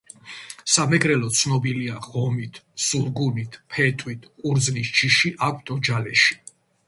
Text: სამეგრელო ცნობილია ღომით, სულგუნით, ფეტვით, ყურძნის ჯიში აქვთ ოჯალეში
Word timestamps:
სამეგრელო 0.75 1.27
ცნობილია 1.39 1.99
ღომით, 2.05 2.57
სულგუნით, 2.85 3.59
ფეტვით, 3.75 4.25
ყურძნის 4.47 4.91
ჯიში 5.01 5.35
აქვთ 5.49 5.73
ოჯალეში 5.79 6.41